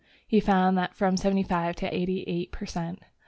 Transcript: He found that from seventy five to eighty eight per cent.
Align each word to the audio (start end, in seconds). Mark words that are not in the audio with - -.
He 0.27 0.39
found 0.39 0.79
that 0.79 0.95
from 0.95 1.15
seventy 1.15 1.43
five 1.43 1.75
to 1.75 1.95
eighty 1.95 2.23
eight 2.25 2.51
per 2.51 2.65
cent. 2.65 3.03